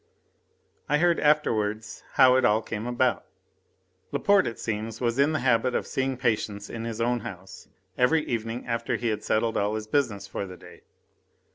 I 0.89 0.97
heard 0.97 1.19
afterwards 1.19 2.01
how 2.13 2.35
it 2.35 2.43
all 2.43 2.63
came 2.63 2.87
about. 2.87 3.23
Laporte, 4.11 4.47
it 4.47 4.57
seems, 4.57 4.99
was 4.99 5.19
in 5.19 5.31
the 5.31 5.41
habit 5.45 5.75
of 5.75 5.85
seeing 5.85 6.17
patients 6.17 6.71
in 6.71 6.85
his 6.85 6.99
own 6.99 7.19
house 7.19 7.67
every 7.99 8.25
evening 8.25 8.65
after 8.65 8.95
he 8.95 9.09
had 9.09 9.23
settled 9.23 9.57
all 9.57 9.75
his 9.75 9.85
business 9.85 10.25
for 10.25 10.47
the 10.47 10.57
day. 10.57 10.81